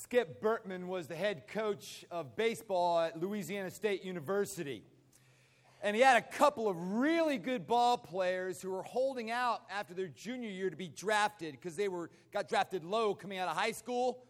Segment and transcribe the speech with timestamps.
[0.00, 4.84] Skip Bertman was the head coach of baseball at Louisiana State University.
[5.82, 9.94] And he had a couple of really good ball players who were holding out after
[9.94, 13.56] their junior year to be drafted because they were, got drafted low coming out of
[13.56, 14.22] high school.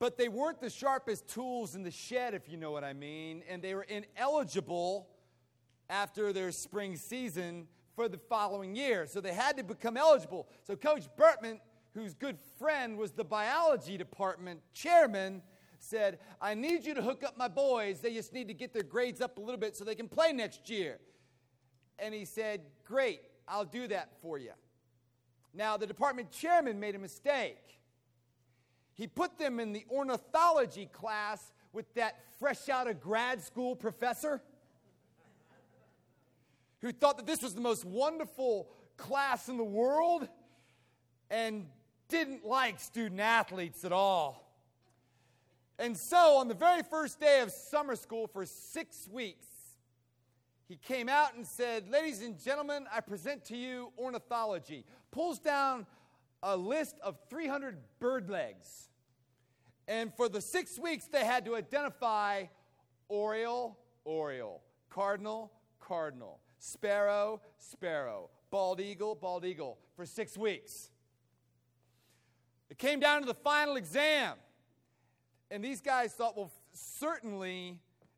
[0.00, 3.44] But they weren't the sharpest tools in the shed, if you know what I mean.
[3.48, 5.06] And they were ineligible
[5.88, 9.06] after their spring season for the following year.
[9.06, 10.48] So they had to become eligible.
[10.66, 11.60] So Coach Bertman
[11.94, 15.42] whose good friend was the biology department chairman,
[15.78, 18.00] said, I need you to hook up my boys.
[18.00, 20.32] They just need to get their grades up a little bit so they can play
[20.32, 20.98] next year.
[21.98, 24.52] And he said, Great, I'll do that for you.
[25.54, 27.58] Now, the department chairman made a mistake.
[28.94, 34.40] He put them in the ornithology class with that fresh out of grad school professor
[36.80, 40.28] who thought that this was the most wonderful class in the world
[41.30, 41.66] and
[42.12, 44.54] didn't like student athletes at all.
[45.78, 49.46] And so, on the very first day of summer school for six weeks,
[50.68, 54.84] he came out and said, Ladies and gentlemen, I present to you ornithology.
[55.10, 55.86] Pulls down
[56.42, 58.90] a list of 300 bird legs.
[59.88, 62.44] And for the six weeks, they had to identify
[63.08, 70.90] oriole, oriole, cardinal, cardinal, sparrow, sparrow, bald eagle, bald eagle for six weeks.
[72.72, 74.36] It came down to the final exam.
[75.50, 77.76] And these guys thought, well, certainly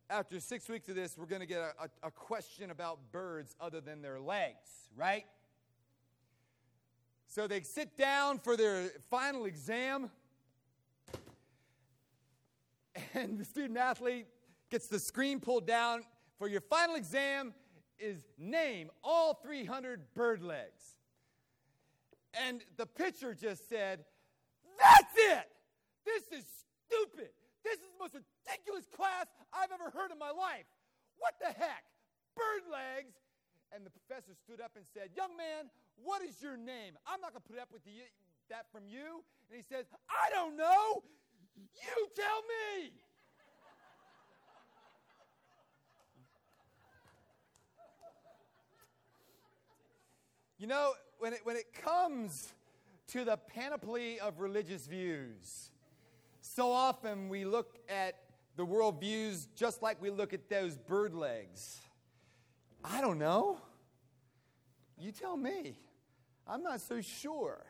[0.09, 3.53] after six weeks of this, we're going to get a, a, a, question about birds
[3.59, 5.25] other than their legs, right?
[7.27, 10.09] So they sit down for their final exam,
[13.13, 14.27] and the student athlete
[14.71, 16.05] gets the screen pulled down.
[16.39, 17.53] For your final exam
[17.99, 20.95] is name all 300 bird legs.
[22.47, 24.05] And the pitcher just said,
[24.79, 25.47] that's it.
[26.05, 26.45] This is
[26.85, 27.31] stupid.
[27.63, 30.69] This is the most ridiculous class I've ever heard in my life.
[31.17, 31.83] What the heck?
[32.37, 33.15] Bird legs.
[33.73, 35.67] And the professor stood up and said, Young man,
[35.97, 36.95] what is your name?
[37.07, 38.05] I'm not going to put up with the,
[38.49, 39.25] that from you.
[39.49, 41.03] And he says, I don't know.
[41.55, 42.91] You tell me.
[50.57, 52.53] you know, when it, when it comes
[53.07, 55.71] to the panoply of religious views.
[56.41, 58.15] So often we look at
[58.55, 61.79] the world views just like we look at those bird legs.
[62.83, 63.59] I don't know.
[64.97, 65.79] You tell me.
[66.47, 67.65] I'm not so sure.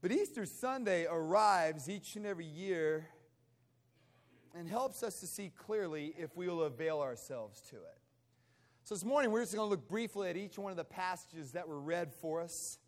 [0.00, 3.08] But Easter Sunday arrives each and every year
[4.54, 7.98] and helps us to see clearly if we will avail ourselves to it.
[8.84, 11.52] So this morning, we're just going to look briefly at each one of the passages
[11.52, 12.78] that were read for us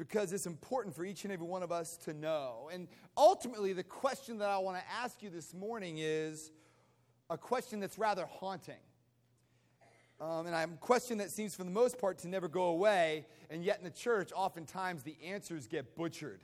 [0.00, 2.70] because it's important for each and every one of us to know.
[2.72, 2.88] And
[3.18, 6.50] ultimately, the question that I want to ask you this morning is
[7.28, 8.80] a question that's rather haunting.
[10.18, 13.62] Um, and a question that seems, for the most part, to never go away, and
[13.62, 16.40] yet in the church, oftentimes the answers get butchered.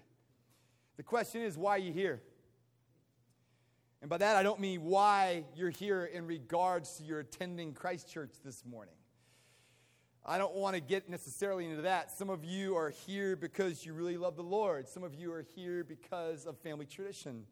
[0.99, 2.21] The question is, why are you here?
[4.03, 8.13] And by that, I don't mean why you're here in regards to your attending Christ
[8.13, 8.95] Church this morning.
[10.29, 12.11] I don't want to get necessarily into that.
[12.11, 14.89] Some of you are here because you really love the Lord.
[14.89, 17.45] Some of you are here because of family tradition.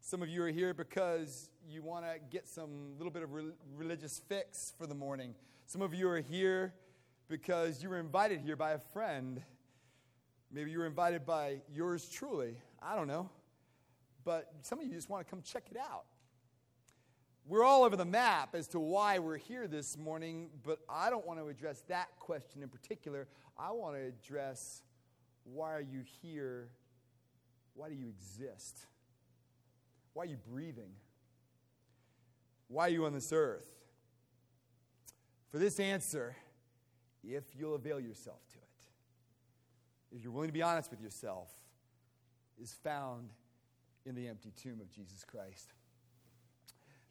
[0.00, 3.52] Some of you are here because you want to get some little bit of re-
[3.76, 5.36] religious fix for the morning.
[5.66, 6.74] Some of you are here
[7.28, 9.40] because you were invited here by a friend.
[10.50, 12.56] Maybe you were invited by yours truly.
[12.82, 13.30] I don't know.
[14.24, 16.06] But some of you just want to come check it out.
[17.48, 21.24] We're all over the map as to why we're here this morning, but I don't
[21.24, 23.28] want to address that question in particular.
[23.56, 24.82] I want to address
[25.44, 26.70] why are you here?
[27.74, 28.80] Why do you exist?
[30.12, 30.90] Why are you breathing?
[32.66, 33.70] Why are you on this earth?
[35.52, 36.34] For this answer,
[37.22, 41.48] if you'll avail yourself to it, if you're willing to be honest with yourself,
[42.60, 43.28] is found
[44.04, 45.74] in the empty tomb of Jesus Christ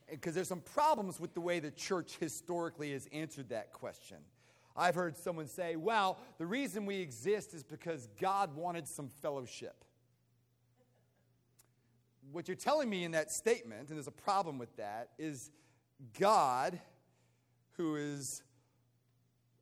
[0.10, 4.18] because there's some problems with the way the church historically has answered that question.
[4.78, 9.86] I've heard someone say, well, the reason we exist is because God wanted some fellowship.
[12.32, 15.52] What you're telling me in that statement, and there's a problem with that, is
[16.20, 16.80] God,
[17.78, 18.44] who is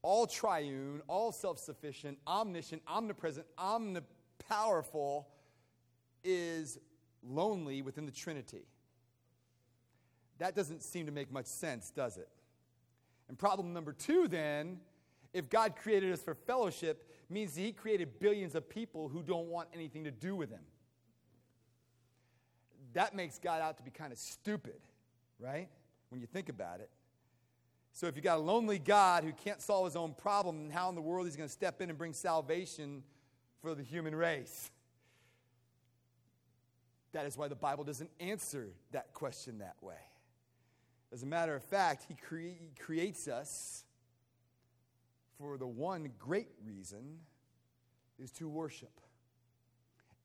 [0.01, 5.25] all triune, all self sufficient, omniscient, omnipresent, omnipowerful,
[6.23, 6.79] is
[7.21, 8.65] lonely within the Trinity.
[10.43, 12.27] That doesn't seem to make much sense, does it?
[13.29, 14.81] And problem number two, then,
[15.31, 19.47] if God created us for fellowship, means that He created billions of people who don't
[19.47, 20.59] want anything to do with Him.
[22.91, 24.81] that makes God out to be kind of stupid,
[25.39, 25.69] right?
[26.09, 26.89] When you think about it.
[27.93, 30.95] So if you got a lonely God who can't solve his own problem, how in
[30.95, 33.03] the world he's going to step in and bring salvation
[33.61, 34.71] for the human race?
[37.13, 39.95] That is why the Bible doesn't answer that question that way.
[41.13, 43.83] As a matter of fact, he, cre- creates us
[45.37, 47.19] for the one great reason
[48.17, 48.99] is to worship.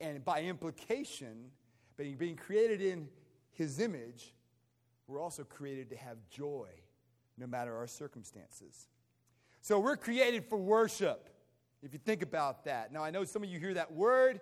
[0.01, 1.51] And by implication,
[1.99, 3.09] being, being created in
[3.51, 4.33] his image,
[5.07, 6.69] we're also created to have joy
[7.37, 8.89] no matter our circumstances.
[9.61, 11.29] So we're created for worship,
[11.83, 12.95] if you think about that.
[12.95, 14.41] Now, I know some of you hear that word,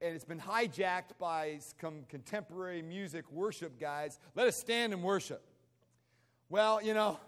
[0.00, 4.18] and it's been hijacked by some contemporary music worship guys.
[4.34, 5.42] Let us stand and worship.
[6.48, 7.18] Well, you know,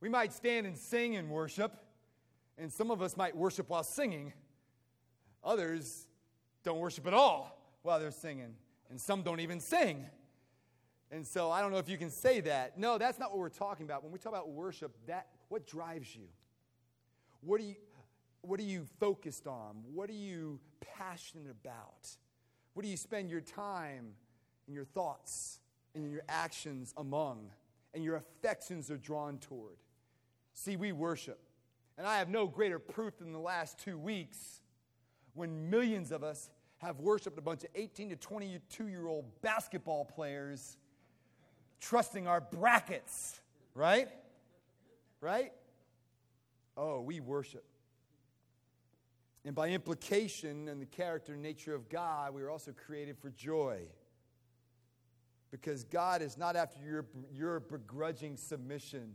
[0.00, 1.72] we might stand and sing and worship,
[2.58, 4.32] and some of us might worship while singing.
[5.44, 6.08] Others
[6.64, 8.54] don't worship at all while they're singing,
[8.90, 10.06] and some don't even sing.
[11.12, 12.76] And so I don't know if you can say that.
[12.76, 14.02] No, that's not what we're talking about.
[14.02, 16.26] When we talk about worship, that what drives you?
[17.40, 17.76] What are you
[18.40, 19.84] what are you focused on?
[19.94, 20.60] What are you
[20.98, 22.08] passionate about?
[22.74, 24.14] What do you spend your time
[24.66, 25.60] and your thoughts
[25.94, 27.50] and your actions among
[27.94, 29.76] and your affections are drawn toward?
[30.52, 31.40] See, we worship.
[31.96, 34.60] And I have no greater proof than the last two weeks
[35.34, 40.04] when millions of us have worshiped a bunch of 18 to 22 year old basketball
[40.04, 40.76] players
[41.80, 43.40] trusting our brackets,
[43.74, 44.08] right?
[45.20, 45.52] Right?
[46.76, 47.64] Oh, we worship.
[49.44, 53.30] And by implication and the character and nature of God, we are also created for
[53.30, 53.82] joy.
[55.60, 59.14] Because God is not after your, your begrudging submission,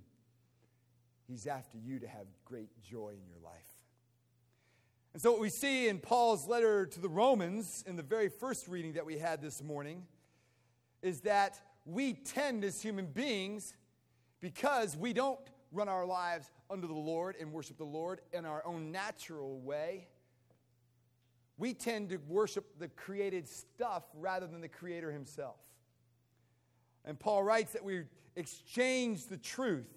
[1.28, 3.68] He's after you to have great joy in your life.
[5.12, 8.70] And so, what we see in Paul's letter to the Romans, in the very first
[8.70, 10.04] reading that we had this morning,
[11.02, 13.74] is that we tend as human beings,
[14.40, 15.42] because we don't
[15.74, 20.08] run our lives under the Lord and worship the Lord in our own natural way,
[21.58, 25.58] we tend to worship the created stuff rather than the Creator Himself.
[27.10, 28.04] And Paul writes that we
[28.36, 29.90] exchanged the truth.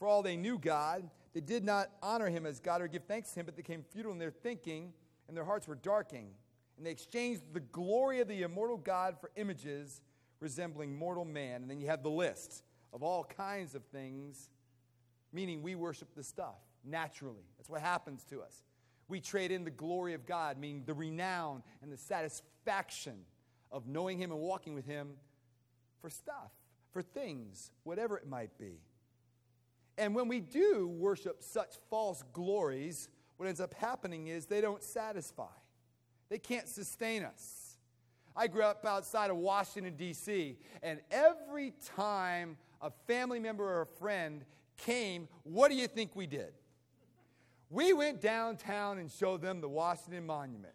[0.00, 3.30] For all they knew God, they did not honor Him as God or give thanks
[3.30, 4.92] to Him, but they became futile in their thinking,
[5.28, 6.32] and their hearts were darkened.
[6.76, 10.00] And they exchanged the glory of the immortal God for images
[10.40, 11.62] resembling mortal man.
[11.62, 14.50] And then you have the list of all kinds of things,
[15.32, 17.44] meaning we worship the stuff naturally.
[17.58, 18.64] That's what happens to us.
[19.06, 23.20] We trade in the glory of God, meaning the renown and the satisfaction
[23.70, 25.10] of knowing Him and walking with Him
[26.00, 26.52] for stuff,
[26.92, 28.80] for things, whatever it might be.
[29.96, 34.82] And when we do worship such false glories, what ends up happening is they don't
[34.82, 35.46] satisfy,
[36.28, 37.64] they can't sustain us.
[38.36, 43.86] I grew up outside of Washington, D.C., and every time a family member or a
[43.86, 44.44] friend
[44.76, 46.52] came, what do you think we did?
[47.68, 50.72] We went downtown and showed them the Washington Monument.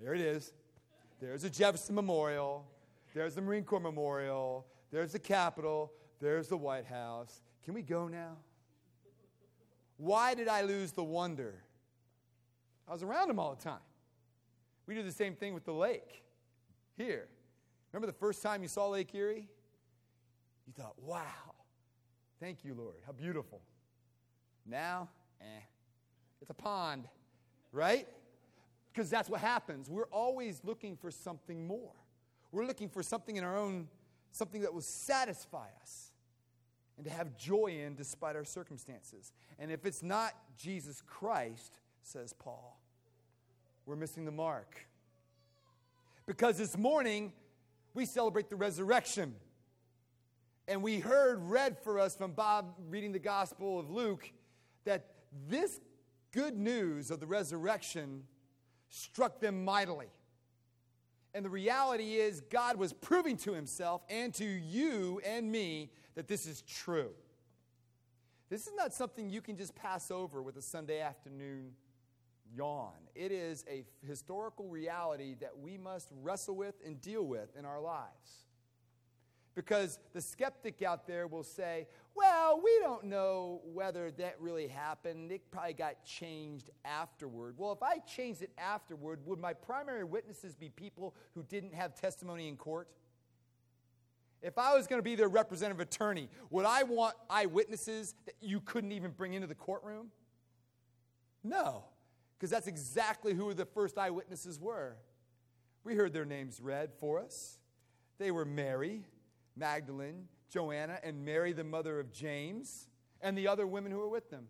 [0.00, 0.52] There it is.
[1.20, 2.66] There's a Jefferson Memorial.
[3.14, 4.66] There's the Marine Corps Memorial.
[4.90, 5.92] There's the Capitol.
[6.20, 7.42] There's the White House.
[7.64, 8.36] Can we go now?
[9.96, 11.54] Why did I lose the wonder?
[12.86, 13.80] I was around them all the time.
[14.86, 16.24] We do the same thing with the lake
[16.96, 17.28] here.
[17.92, 19.48] Remember the first time you saw Lake Erie?
[20.66, 21.54] You thought, wow,
[22.40, 22.96] thank you, Lord.
[23.06, 23.60] How beautiful.
[24.66, 25.08] Now,
[25.40, 25.60] eh.
[26.40, 27.08] It's a pond,
[27.72, 28.06] right?
[28.92, 29.90] Because that's what happens.
[29.90, 31.94] We're always looking for something more.
[32.52, 33.88] We're looking for something in our own,
[34.32, 36.12] something that will satisfy us
[36.96, 39.32] and to have joy in despite our circumstances.
[39.58, 42.80] And if it's not Jesus Christ, says Paul,
[43.86, 44.86] we're missing the mark.
[46.26, 47.32] Because this morning,
[47.94, 49.34] we celebrate the resurrection.
[50.66, 54.30] And we heard read for us from Bob reading the Gospel of Luke
[54.84, 55.06] that
[55.48, 55.80] this
[56.32, 58.24] good news of the resurrection
[58.90, 60.08] struck them mightily.
[61.34, 66.26] And the reality is, God was proving to himself and to you and me that
[66.26, 67.10] this is true.
[68.48, 71.72] This is not something you can just pass over with a Sunday afternoon
[72.54, 72.94] yawn.
[73.14, 77.80] It is a historical reality that we must wrestle with and deal with in our
[77.80, 78.46] lives.
[79.58, 85.32] Because the skeptic out there will say, well, we don't know whether that really happened.
[85.32, 87.56] It probably got changed afterward.
[87.58, 91.96] Well, if I changed it afterward, would my primary witnesses be people who didn't have
[91.96, 92.86] testimony in court?
[94.42, 98.60] If I was going to be their representative attorney, would I want eyewitnesses that you
[98.60, 100.12] couldn't even bring into the courtroom?
[101.42, 101.82] No,
[102.38, 104.98] because that's exactly who the first eyewitnesses were.
[105.82, 107.58] We heard their names read for us.
[108.18, 109.04] They were Mary,
[109.58, 112.86] Magdalene, Joanna, and Mary, the mother of James,
[113.20, 114.46] and the other women who were with them.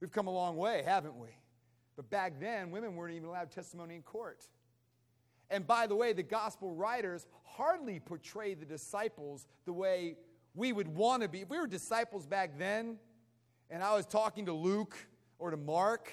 [0.00, 1.28] We've come a long way, haven't we?
[1.96, 4.46] But back then, women weren't even allowed testimony in court.
[5.50, 10.16] And by the way, the gospel writers hardly portray the disciples the way
[10.54, 11.42] we would want to be.
[11.42, 12.98] If we were disciples back then,
[13.70, 14.96] and I was talking to Luke
[15.38, 16.10] or to Mark,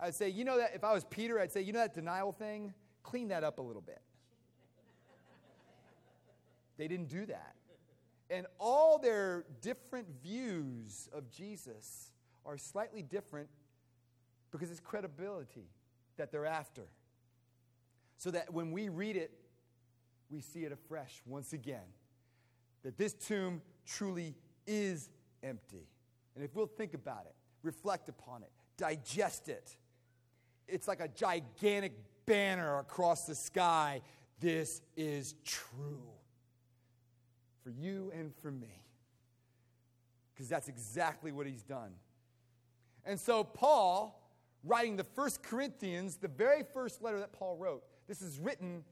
[0.00, 2.32] I'd say, you know that, if I was Peter, I'd say, you know that denial
[2.32, 2.72] thing?
[3.02, 4.00] Clean that up a little bit.
[6.78, 7.54] They didn't do that.
[8.30, 12.12] And all their different views of Jesus
[12.46, 13.48] are slightly different
[14.50, 15.68] because it's credibility
[16.16, 16.86] that they're after.
[18.16, 19.32] So that when we read it,
[20.30, 21.86] we see it afresh once again.
[22.82, 24.34] That this tomb truly
[24.66, 25.10] is
[25.42, 25.88] empty.
[26.34, 29.76] And if we'll think about it, reflect upon it, digest it,
[30.66, 31.92] it's like a gigantic
[32.26, 34.02] banner across the sky.
[34.38, 36.17] This is true
[37.68, 38.82] for you and for me.
[40.34, 41.92] Because that's exactly what he's done.
[43.04, 44.32] And so, Paul,
[44.64, 48.84] writing the first Corinthians, the very first letter that Paul wrote, this is written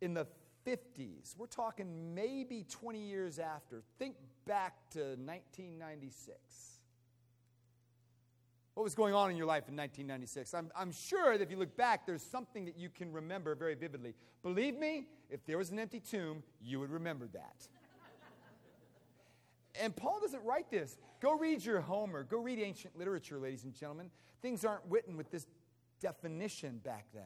[0.00, 0.26] in the
[0.66, 1.36] 50s.
[1.36, 3.82] We're talking maybe 20 years after.
[3.98, 6.38] Think back to 1996.
[8.74, 10.54] What was going on in your life in 1996?
[10.54, 13.74] I'm, I'm sure that if you look back, there's something that you can remember very
[13.74, 14.14] vividly.
[14.42, 17.68] Believe me, if there was an empty tomb, you would remember that.
[19.80, 20.96] And Paul doesn't write this.
[21.20, 22.24] Go read your Homer.
[22.24, 24.10] Go read ancient literature, ladies and gentlemen.
[24.42, 25.46] Things aren't written with this
[26.00, 27.22] definition back then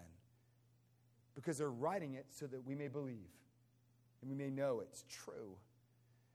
[1.34, 3.30] because they're writing it so that we may believe
[4.20, 5.56] and we may know it's true.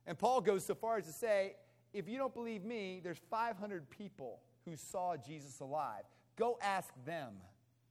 [0.06, 1.56] And Paul goes so far as to say,
[1.94, 6.04] if you don't believe me, there's 500 people who saw Jesus alive.
[6.38, 7.34] Go ask them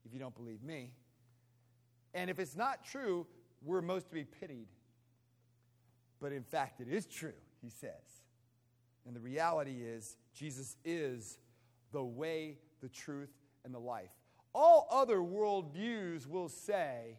[0.05, 0.91] if you don't believe me.
[2.13, 3.27] And if it's not true,
[3.63, 4.67] we're most to be pitied.
[6.19, 8.23] But in fact, it is true, he says.
[9.05, 11.39] And the reality is, Jesus is
[11.91, 13.31] the way, the truth,
[13.65, 14.11] and the life.
[14.53, 17.17] All other worldviews will say,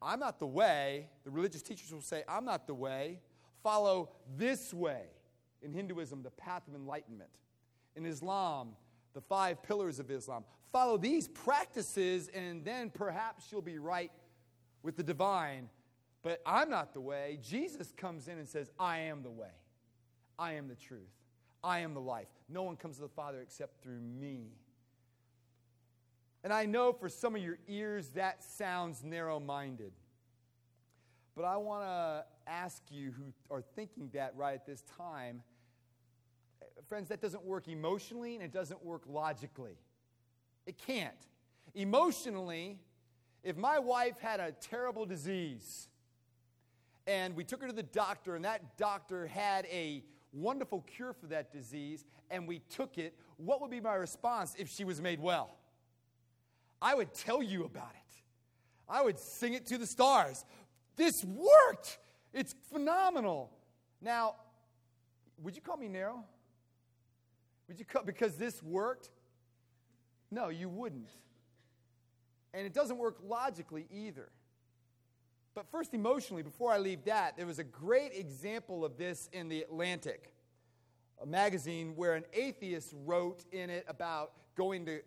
[0.00, 1.08] I'm not the way.
[1.24, 3.20] The religious teachers will say, I'm not the way.
[3.62, 5.04] Follow this way.
[5.62, 7.30] In Hinduism, the path of enlightenment.
[7.96, 8.76] In Islam,
[9.14, 10.44] the five pillars of Islam.
[10.72, 14.10] Follow these practices, and then perhaps you'll be right
[14.82, 15.68] with the divine.
[16.24, 17.38] But I'm not the way.
[17.40, 19.54] Jesus comes in and says, I am the way.
[20.36, 21.12] I am the truth.
[21.62, 22.26] I am the life.
[22.48, 24.48] No one comes to the Father except through me.
[26.42, 29.92] And I know for some of your ears that sounds narrow minded.
[31.36, 35.42] But I want to ask you who are thinking that right at this time
[36.88, 39.76] friends, that doesn't work emotionally and it doesn't work logically.
[40.66, 41.14] It can't.
[41.74, 42.78] Emotionally,
[43.42, 45.88] if my wife had a terrible disease
[47.06, 51.26] and we took her to the doctor and that doctor had a wonderful cure for
[51.26, 55.20] that disease and we took it, what would be my response if she was made
[55.20, 55.56] well?
[56.80, 58.22] I would tell you about it.
[58.88, 60.44] I would sing it to the stars.
[60.96, 61.98] This worked.
[62.32, 63.50] It's phenomenal.
[64.00, 64.36] Now,
[65.42, 66.24] would you call me narrow?
[67.68, 69.10] Would you call because this worked?
[70.30, 71.10] No, you wouldn't.
[72.52, 74.28] And it doesn't work logically either.
[75.54, 79.48] But first, emotionally, before I leave that, there was a great example of this in
[79.48, 80.32] The Atlantic,
[81.22, 85.00] a magazine where an atheist wrote in it about going to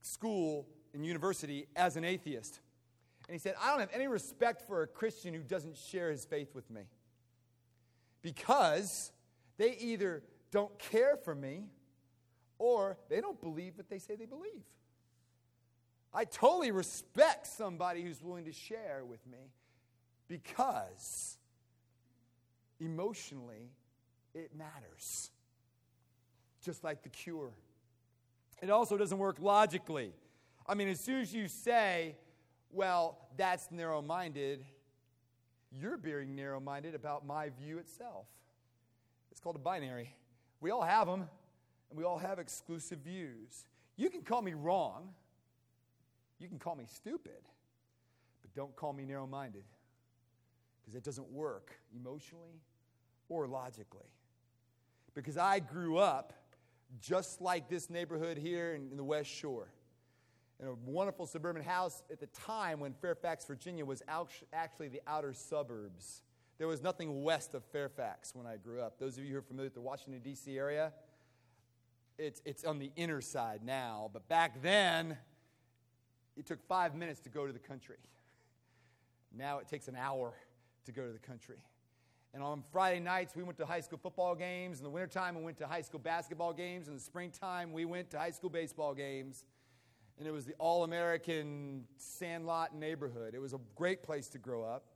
[0.00, 2.60] school and university as an atheist.
[3.28, 6.24] And he said, I don't have any respect for a Christian who doesn't share his
[6.24, 6.82] faith with me
[8.22, 9.12] because
[9.56, 11.66] they either don't care for me
[12.58, 14.64] or they don't believe what they say they believe.
[16.12, 19.38] I totally respect somebody who's willing to share with me
[20.32, 21.36] because
[22.80, 23.70] emotionally
[24.34, 25.30] it matters.
[26.64, 27.52] Just like the cure.
[28.62, 30.14] It also doesn't work logically.
[30.66, 32.16] I mean, as soon as you say,
[32.70, 34.64] well, that's narrow minded,
[35.70, 38.24] you're being narrow minded about my view itself.
[39.32, 40.14] It's called a binary.
[40.62, 41.28] We all have them,
[41.90, 43.66] and we all have exclusive views.
[43.98, 45.10] You can call me wrong,
[46.38, 47.42] you can call me stupid,
[48.40, 49.64] but don't call me narrow minded
[50.82, 52.60] because it doesn't work emotionally
[53.28, 54.10] or logically.
[55.14, 56.32] Because I grew up
[57.00, 59.68] just like this neighborhood here in, in the West Shore
[60.62, 64.02] in a wonderful suburban house at the time when Fairfax, Virginia was
[64.52, 66.22] actually the outer suburbs.
[66.58, 68.98] There was nothing west of Fairfax when I grew up.
[69.00, 70.56] Those of you who are familiar with the Washington, D.C.
[70.56, 70.92] area,
[72.16, 74.08] it's, it's on the inner side now.
[74.12, 75.16] But back then,
[76.36, 77.96] it took five minutes to go to the country.
[79.34, 80.34] Now it takes an hour
[80.84, 81.58] to go to the country.
[82.34, 84.78] And on Friday nights, we went to high school football games.
[84.78, 86.88] In the wintertime, we went to high school basketball games.
[86.88, 89.44] In the springtime, we went to high school baseball games.
[90.18, 93.34] And it was the all American sandlot neighborhood.
[93.34, 94.86] It was a great place to grow up.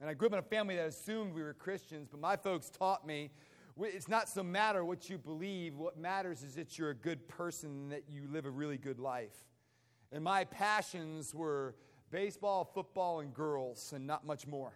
[0.00, 2.70] And I grew up in a family that assumed we were Christians, but my folks
[2.70, 3.30] taught me
[3.82, 5.76] it's not so matter what you believe.
[5.76, 8.98] What matters is that you're a good person and that you live a really good
[8.98, 9.44] life.
[10.12, 11.74] And my passions were
[12.10, 14.72] baseball, football, and girls, and not much more.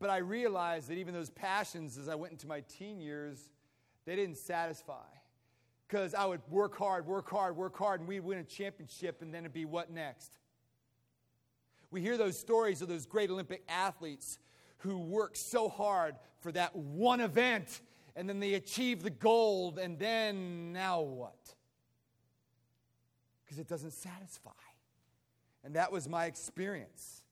[0.00, 3.50] But I realized that even those passions, as I went into my teen years,
[4.06, 5.04] they didn't satisfy.
[5.86, 9.32] Because I would work hard, work hard, work hard, and we'd win a championship, and
[9.32, 10.38] then it'd be what next?
[11.90, 14.38] We hear those stories of those great Olympic athletes
[14.78, 17.82] who work so hard for that one event,
[18.16, 21.54] and then they achieve the gold, and then now what?
[23.44, 24.50] Because it doesn't satisfy.
[25.62, 27.22] And that was my experience.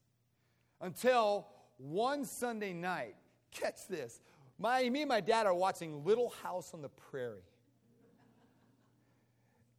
[0.80, 1.46] Until
[1.78, 3.14] one Sunday night,
[3.50, 4.20] catch this.
[4.58, 7.42] My, me and my dad are watching Little House on the Prairie.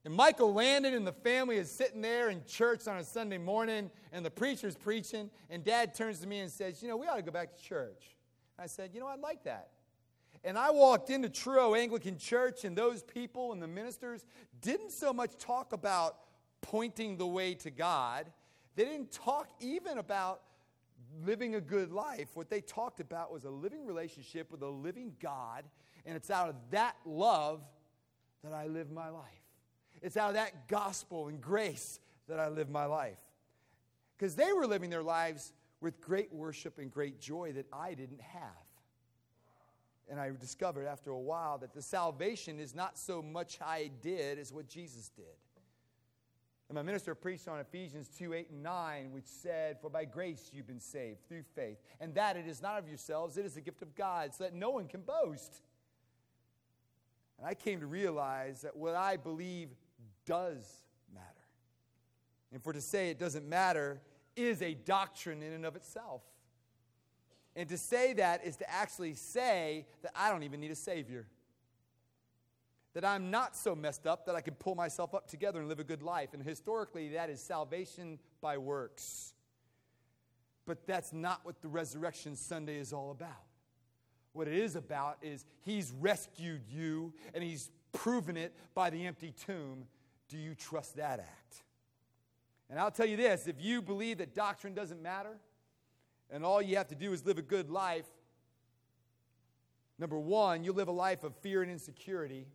[0.06, 3.91] And Michael Landon and the family is sitting there in church on a Sunday morning,
[4.13, 7.18] and the preacher's preaching, and dad turns to me and says, You know, we ought
[7.18, 8.15] to go back to church.
[8.58, 9.70] I said, You know, I'd like that.
[10.46, 14.24] And I walked into Truro Anglican Church, and those people and the ministers
[14.62, 16.15] didn't so much talk about
[16.62, 18.25] pointing the way to God,
[18.75, 20.41] they didn't talk even about
[21.25, 22.30] living a good life.
[22.34, 25.63] What they talked about was a living relationship with a living God,
[26.06, 27.62] and it's out of that love
[28.44, 29.24] that I live my life.
[30.01, 33.20] It's out of that gospel and grace that I live my life.
[34.18, 38.22] Because they were living their lives with great worship and great joy that I didn't
[38.22, 38.42] have.
[40.10, 44.39] And I discovered after a while that the salvation is not so much I did
[44.39, 45.25] as what Jesus did.
[46.70, 50.51] And my minister preached on Ephesians 2 8 and 9, which said, For by grace
[50.53, 53.62] you've been saved through faith, and that it is not of yourselves, it is a
[53.62, 55.64] gift of God, so that no one can boast.
[57.40, 59.70] And I came to realize that what I believe
[60.27, 60.64] does
[61.12, 61.25] matter.
[62.53, 64.00] And for to say it doesn't matter
[64.36, 66.22] is a doctrine in and of itself.
[67.55, 71.25] And to say that is to actually say that I don't even need a Savior
[72.94, 75.80] that I'm not so messed up that I can pull myself up together and live
[75.80, 76.34] a good life.
[76.34, 79.34] And historically, that is salvation by works.
[80.66, 83.46] But that's not what the Resurrection Sunday is all about.
[84.34, 89.34] What it is about is He's rescued you and He's proven it by the empty
[89.46, 89.86] tomb.
[90.28, 91.64] Do you trust that act?
[92.70, 95.38] And I'll tell you this if you believe that doctrine doesn't matter
[96.30, 98.06] and all you have to do is live a good life,
[99.98, 102.46] number one, you'll live a life of fear and insecurity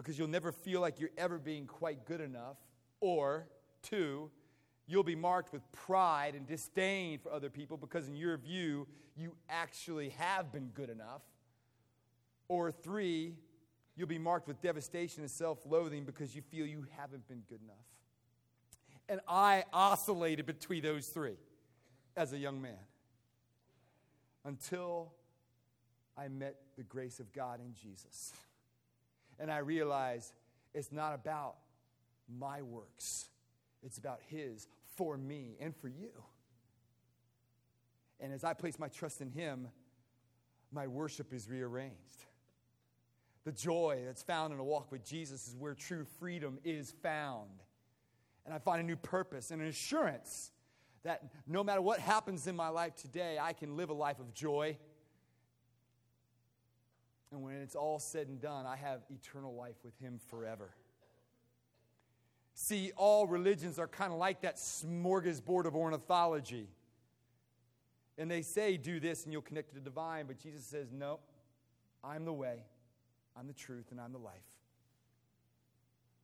[0.00, 2.56] because you'll never feel like you're ever being quite good enough.
[3.00, 3.46] Or,
[3.82, 4.30] two,
[4.86, 9.34] you'll be marked with pride and disdain for other people because, in your view, you
[9.50, 11.20] actually have been good enough.
[12.48, 13.34] Or, three,
[13.94, 17.60] you'll be marked with devastation and self loathing because you feel you haven't been good
[17.62, 17.76] enough.
[19.06, 21.36] And I oscillated between those three
[22.16, 22.78] as a young man
[24.46, 25.12] until
[26.16, 28.32] I met the grace of God in Jesus.
[29.40, 30.32] And I realize
[30.74, 31.56] it's not about
[32.28, 33.26] my works,
[33.82, 36.10] it's about His for me and for you.
[38.20, 39.68] And as I place my trust in Him,
[40.70, 42.24] my worship is rearranged.
[43.44, 47.48] The joy that's found in a walk with Jesus is where true freedom is found.
[48.44, 50.50] And I find a new purpose and an assurance
[51.02, 54.34] that no matter what happens in my life today, I can live a life of
[54.34, 54.76] joy
[57.32, 60.70] and when it's all said and done, I have eternal life with him forever.
[62.54, 66.68] See, all religions are kind of like that smorgasbord of ornithology.
[68.18, 70.26] And they say, do this and you'll connect to the divine.
[70.26, 71.20] But Jesus says, no,
[72.04, 72.64] I'm the way,
[73.38, 74.34] I'm the truth, and I'm the life.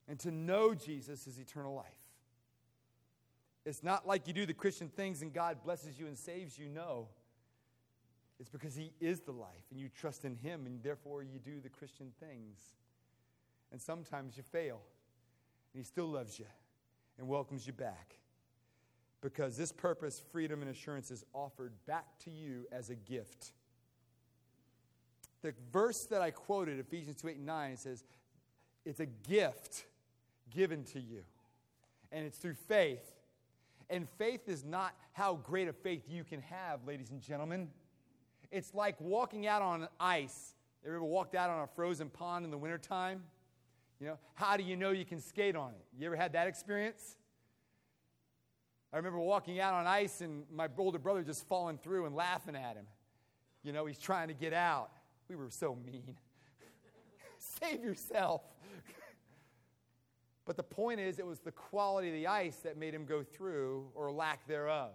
[0.08, 1.86] And to know Jesus is eternal life.
[3.64, 6.68] It's not like you do the Christian things and God blesses you and saves you.
[6.68, 7.08] No.
[8.38, 11.60] It's because He is the life and you trust in Him, and therefore you do
[11.60, 12.72] the Christian things.
[13.72, 14.80] And sometimes you fail,
[15.72, 16.46] and He still loves you
[17.18, 18.18] and welcomes you back.
[19.22, 23.52] Because this purpose, freedom, and assurance is offered back to you as a gift.
[25.42, 28.04] The verse that I quoted, Ephesians 2 8 and 9, it says,
[28.84, 29.86] It's a gift
[30.50, 31.22] given to you,
[32.12, 33.12] and it's through faith.
[33.88, 37.68] And faith is not how great a faith you can have, ladies and gentlemen.
[38.50, 40.54] It's like walking out on ice.
[40.82, 43.22] Have You ever walked out on a frozen pond in the wintertime?
[44.00, 45.84] You know, how do you know you can skate on it?
[45.98, 47.16] You ever had that experience?
[48.92, 52.54] I remember walking out on ice and my older brother just falling through and laughing
[52.54, 52.86] at him.
[53.62, 54.90] You know, he's trying to get out.
[55.28, 56.16] We were so mean.
[57.38, 58.42] Save yourself.
[60.44, 63.22] but the point is, it was the quality of the ice that made him go
[63.22, 64.92] through or lack thereof.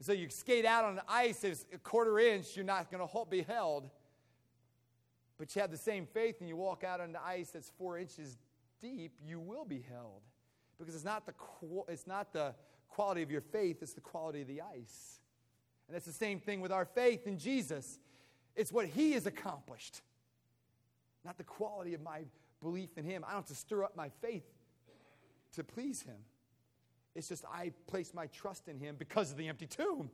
[0.00, 3.30] So you skate out on the ice, it's a quarter inch, you're not going to
[3.30, 3.88] be held.
[5.38, 7.98] But you have the same faith and you walk out on the ice that's four
[7.98, 8.38] inches
[8.80, 10.20] deep, you will be held.
[10.78, 11.32] Because it's not the,
[11.88, 12.54] it's not the
[12.88, 15.20] quality of your faith, it's the quality of the ice.
[15.88, 17.98] And it's the same thing with our faith in Jesus.
[18.56, 20.02] It's what He has accomplished,
[21.24, 22.22] not the quality of my
[22.62, 23.24] belief in Him.
[23.24, 24.44] I don't have to stir up my faith
[25.54, 26.16] to please Him.
[27.14, 30.10] It's just I place my trust in Him because of the empty tomb.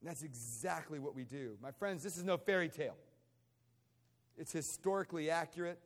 [0.00, 1.56] And that's exactly what we do.
[1.62, 2.96] My friends, this is no fairy tale.
[4.36, 5.78] It's historically accurate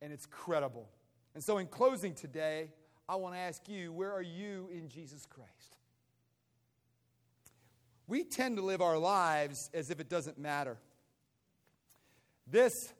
[0.00, 0.88] and it's credible.
[1.34, 2.70] And so, in closing today,
[3.08, 5.76] I want to ask you where are you in Jesus Christ?
[8.06, 10.78] We tend to live our lives as if it doesn't matter.
[12.46, 12.92] This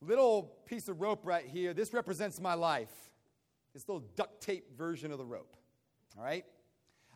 [0.00, 3.05] little piece of rope right here, this represents my life.
[3.76, 5.54] This little duct tape version of the rope.
[6.16, 6.46] All right?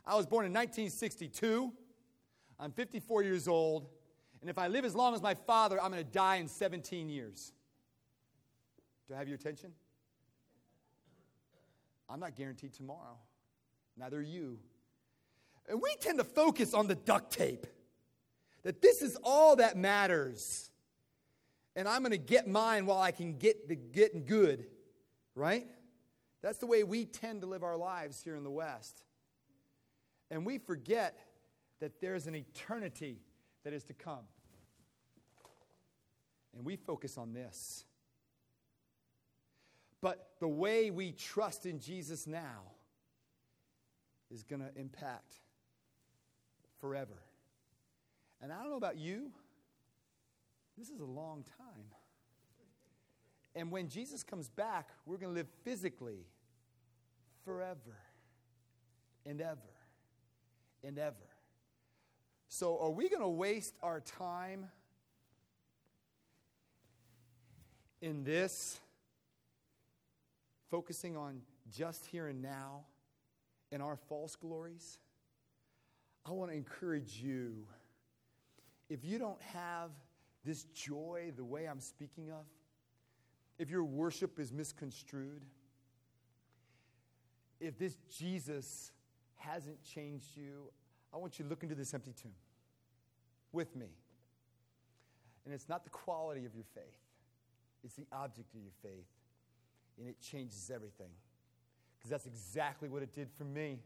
[0.04, 1.72] I was born in 1962.
[2.58, 3.88] I'm 54 years old.
[4.42, 7.08] And if I live as long as my father, I'm going to die in 17
[7.08, 7.54] years.
[9.08, 9.72] Do I have your attention?
[12.10, 13.16] I'm not guaranteed tomorrow.
[13.96, 14.58] Neither are you.
[15.66, 17.66] And we tend to focus on the duct tape,
[18.64, 20.70] that this is all that matters.
[21.74, 24.66] And I'm going to get mine while I can get the getting good,
[25.34, 25.66] right?
[26.42, 29.04] That's the way we tend to live our lives here in the West.
[30.30, 31.18] And we forget
[31.80, 33.18] that there's an eternity
[33.64, 34.24] that is to come.
[36.56, 37.84] And we focus on this.
[40.00, 42.62] But the way we trust in Jesus now
[44.30, 45.34] is going to impact
[46.80, 47.22] forever.
[48.40, 49.30] And I don't know about you,
[50.78, 51.84] this is a long time.
[53.54, 56.26] And when Jesus comes back, we're going to live physically
[57.44, 57.98] forever
[59.26, 59.58] and ever
[60.84, 61.16] and ever.
[62.48, 64.66] So, are we going to waste our time
[68.00, 68.80] in this,
[70.70, 72.86] focusing on just here and now
[73.70, 74.98] and our false glories?
[76.26, 77.66] I want to encourage you
[78.88, 79.90] if you don't have
[80.44, 82.44] this joy the way I'm speaking of,
[83.60, 85.44] if your worship is misconstrued,
[87.60, 88.90] if this Jesus
[89.36, 90.70] hasn't changed you,
[91.12, 92.32] I want you to look into this empty tomb
[93.52, 93.88] with me.
[95.44, 96.98] And it's not the quality of your faith,
[97.84, 99.06] it's the object of your faith.
[99.98, 101.10] And it changes everything.
[101.98, 103.80] Because that's exactly what it did for me.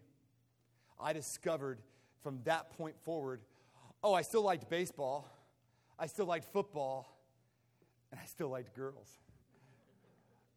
[1.01, 1.81] I discovered
[2.23, 3.41] from that point forward
[4.05, 5.27] oh, I still liked baseball,
[5.99, 7.09] I still liked football,
[8.13, 9.19] and I still liked girls.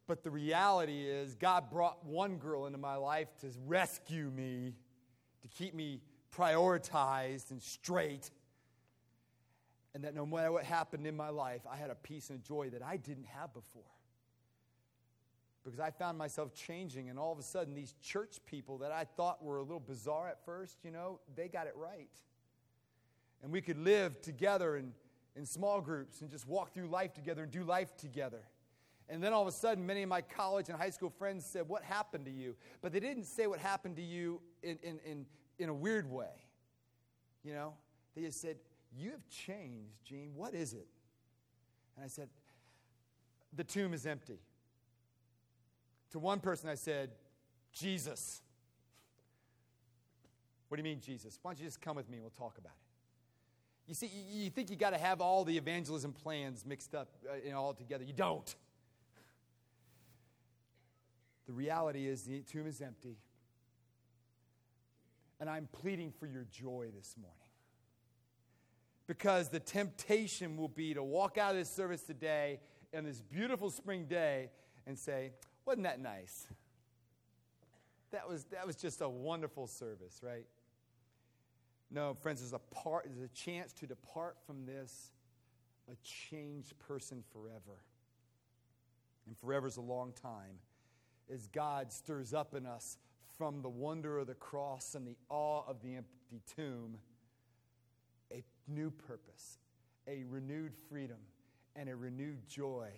[0.08, 4.74] But the reality is, God brought one girl into my life to rescue me,
[5.42, 6.00] to keep me
[6.34, 8.30] prioritized and straight.
[9.94, 12.42] And that no matter what happened in my life, I had a peace and a
[12.42, 13.82] joy that I didn't have before.
[15.62, 19.04] Because I found myself changing, and all of a sudden, these church people that I
[19.04, 22.08] thought were a little bizarre at first, you know, they got it right.
[23.42, 24.94] And we could live together in,
[25.36, 28.40] in small groups and just walk through life together and do life together.
[29.10, 31.66] And then all of a sudden, many of my college and high school friends said,
[31.68, 32.54] What happened to you?
[32.82, 35.26] But they didn't say what happened to you in, in, in,
[35.58, 36.28] in a weird way.
[37.42, 37.74] You know,
[38.14, 38.56] they just said,
[38.94, 40.32] You have changed, Gene.
[40.34, 40.86] What is it?
[41.96, 42.28] And I said,
[43.54, 44.40] The tomb is empty.
[46.10, 47.10] To one person, I said,
[47.72, 48.42] Jesus.
[50.68, 51.38] What do you mean, Jesus?
[51.40, 52.88] Why don't you just come with me and we'll talk about it?
[53.88, 57.50] You see, you think you got to have all the evangelism plans mixed up uh,
[57.50, 58.04] know, all together.
[58.04, 58.54] You don't.
[61.48, 63.16] The reality is the tomb is empty.
[65.40, 67.38] And I'm pleading for your joy this morning.
[69.06, 72.60] Because the temptation will be to walk out of this service today
[72.94, 74.50] on this beautiful spring day
[74.86, 75.32] and say,
[75.64, 76.46] Wasn't that nice?
[78.10, 80.46] That was, that was just a wonderful service, right?
[81.90, 85.12] No, friends, there's a, part, there's a chance to depart from this
[85.90, 87.80] a changed person forever.
[89.26, 90.58] And forever is a long time
[91.32, 92.98] as God stirs up in us
[93.36, 96.98] from the wonder of the cross and the awe of the empty tomb
[98.32, 99.58] a new purpose,
[100.06, 101.16] a renewed freedom,
[101.76, 102.88] and a renewed joy.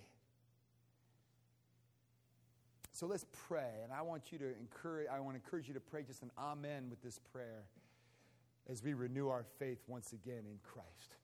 [2.92, 3.80] So let's pray.
[3.84, 6.30] And I want you to encourage, I want to encourage you to pray just an
[6.38, 7.64] amen with this prayer
[8.68, 11.16] as we renew our faith once again in Christ.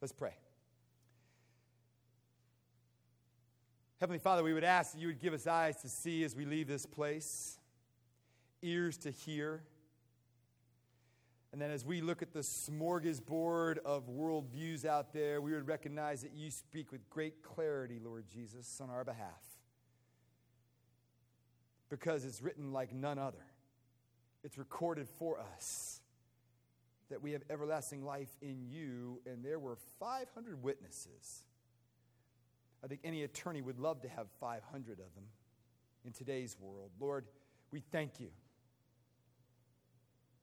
[0.00, 0.34] Let's pray.
[4.04, 6.44] Heavenly Father, we would ask that you would give us eyes to see as we
[6.44, 7.58] leave this place,
[8.60, 9.62] ears to hear.
[11.52, 16.20] And then as we look at the smorgasbord of worldviews out there, we would recognize
[16.20, 19.42] that you speak with great clarity, Lord Jesus, on our behalf.
[21.88, 23.46] Because it's written like none other,
[24.42, 26.02] it's recorded for us
[27.08, 31.44] that we have everlasting life in you, and there were 500 witnesses.
[32.84, 35.24] I think any attorney would love to have 500 of them
[36.04, 36.90] in today's world.
[37.00, 37.24] Lord,
[37.70, 38.28] we thank you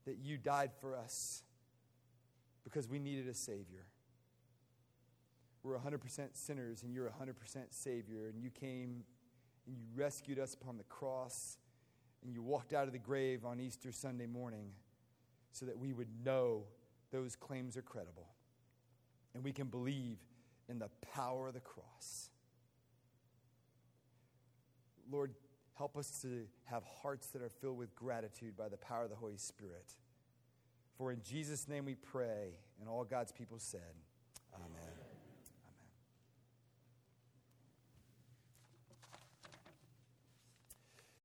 [0.05, 1.43] that you died for us
[2.63, 3.85] because we needed a Savior.
[5.63, 5.99] We're 100%
[6.33, 7.35] sinners, and you're 100%
[7.69, 9.03] Savior, and you came
[9.67, 11.59] and you rescued us upon the cross,
[12.23, 14.71] and you walked out of the grave on Easter Sunday morning
[15.51, 16.63] so that we would know
[17.11, 18.27] those claims are credible
[19.33, 20.17] and we can believe
[20.67, 22.29] in the power of the cross.
[25.11, 25.33] Lord,
[25.77, 29.15] help us to have hearts that are filled with gratitude by the power of the
[29.15, 29.93] Holy Spirit.
[30.97, 33.95] For in Jesus' name we pray, and all God's people said.